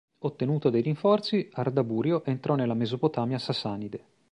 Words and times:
Ottenuto 0.21 0.71
dei 0.71 0.81
rinforzi, 0.81 1.47
Ardaburio 1.51 2.25
entrò 2.25 2.55
nella 2.55 2.73
Mesopotamia 2.73 3.37
sasanide. 3.37 4.03